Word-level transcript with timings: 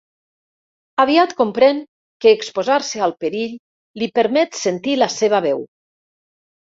Aviat 1.03 1.35
comprèn 1.41 1.81
que 2.25 2.33
exposar-se 2.37 3.03
al 3.09 3.13
perill 3.25 3.53
li 4.03 4.09
permet 4.19 4.59
sentir 4.65 4.97
la 5.05 5.11
seva 5.21 5.43
veu. 5.51 5.63